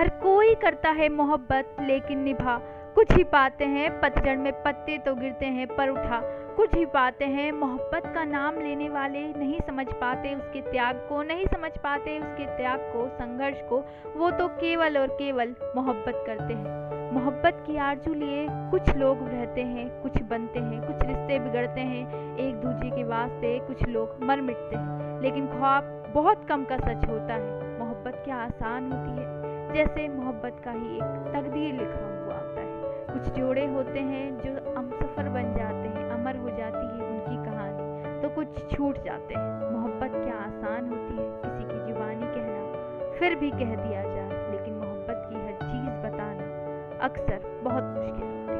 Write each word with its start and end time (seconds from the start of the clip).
हर 0.00 0.08
कोई 0.08 0.54
करता 0.54 0.90
है 0.90 1.08
मोहब्बत, 1.08 1.76
लेकिन 1.80 2.18
निभा। 2.18 2.60
कुछ 2.94 3.12
ही 3.12 3.24
पाते 3.24 3.64
हैं, 3.64 4.00
पतझड़ 4.00 4.36
में 4.36 4.52
पत्ते 4.62 4.98
तो 4.98 5.14
गिरते 5.14 5.46
हैं, 5.46 5.66
पर 5.66 5.88
उठा। 5.88 6.20
कुछ 6.56 6.74
ही 6.74 6.86
पाते 6.86 7.24
हैं, 7.24 7.52
मोहब्बत 7.52 8.12
का 8.14 8.24
नाम 8.24 8.54
लेने 8.54 8.88
वाले 8.88 9.32
नहीं 9.36 9.60
समझ 9.60 9.86
पाते, 9.86 10.34
उसके 10.34 10.60
त्याग 10.60 10.96
को 10.96 11.22
नहीं 11.22 11.46
समझ 11.46 11.70
पाते, 11.70 12.18
उसके 12.18 12.46
त्याग 12.46 12.78
को, 12.78 13.08
संघर्ष 13.08 13.56
को, 13.62 13.84
वो 14.16 14.30
तो 14.30 14.48
केवल 14.48 14.98
और 14.98 15.06
केवल 15.06 15.54
मोहब्बत 15.76 16.24
करते 16.26 16.54
हैं। 16.54 16.90
मोहब्बत 17.12 17.64
की 17.66 17.76
आरज़ू 17.76 18.14
लिए 18.14 18.46
कुछ 18.50 18.96
लोग 18.96 19.28
रहते 19.28 19.60
हैं, 19.60 20.02
कुछ 20.02 20.22
बनते 20.22 20.58
हैं, 20.58 20.80
कुछ 20.80 20.96
रिश्ते 21.08 21.38
बिगड़ते 21.38 21.80
हैं, 21.80 22.36
एक 22.36 22.54
दूसरे 22.54 22.90
के 22.90 23.04
वास्ते 23.04 23.58
कुछ 23.58 23.82
लोग 23.88 24.16
मर 24.22 24.40
मिटते 24.40 24.76
हैं। 24.76 25.20
लेकिन 25.20 25.46
ख्वाब 25.46 26.12
बहुत 26.14 26.46
कम 26.48 26.64
का 26.64 26.76
सच 26.76 27.08
होता 27.08 27.34
है। 27.34 27.78
मोहब्बत 27.78 28.22
क्या 28.24 28.36
आसान 28.36 28.92
होती 28.92 29.22
है? 29.22 29.59
जैसे 29.72 30.08
मोहब्बत 30.08 30.56
का 30.64 30.70
ही 30.70 30.96
एक 30.96 31.32
तकदीर 31.34 31.74
लिखा 31.74 32.24
हुआ 32.24 32.34
आता 32.34 32.60
है। 32.60 32.80
कुछ 33.12 33.32
जोड़े 33.32 33.66
होते 33.66 34.00
हैं 34.00 34.38
जो 34.38 34.74
हम 34.74 34.90
सफ़र 34.90 35.28
बन 35.28 35.54
जाते 35.54 35.88
हैं, 35.88 36.10
अमर 36.10 36.36
हो 36.36 36.50
जाती 36.50 36.86
है 36.86 37.08
उनकी 37.08 37.50
कहानी। 37.50 38.22
तो 38.22 38.28
कुछ 38.28 38.76
छूट 38.76 39.02
जाते 39.04 39.34
हैं। 39.34 39.72
मोहब्बत 39.72 40.10
क्या 40.10 40.34
आसान 40.34 40.88
होती 40.88 41.16
है? 41.16 41.30
किसी 41.42 41.64
की 41.64 41.92
जुबानी 41.92 42.26
कहना 42.26 42.60
फिर 43.18 43.34
भी 43.34 43.50
कह 43.50 43.74
दिया 43.76 44.02
जाए, 44.02 44.50
लेकिन 44.50 44.74
मोहब्बत 44.74 45.28
की 45.30 45.34
हर 45.34 45.52
चीज़ 45.52 46.06
बताना 46.06 46.50
अक्सर 47.04 47.60
बहुत 47.64 47.82
मुश्किल 47.82 48.59